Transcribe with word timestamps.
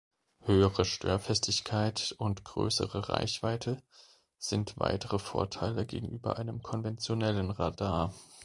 Höhere 0.45 0.83
Störfestigkeit 0.83 2.15
und 2.17 2.43
größere 2.43 3.09
Reichweite 3.09 3.83
sind 4.39 4.73
weitere 4.79 5.19
Vorteile 5.19 5.85
gegenüber 5.85 6.39
einem 6.39 6.63
konventionellen 6.63 7.51
Radar. 7.51 8.11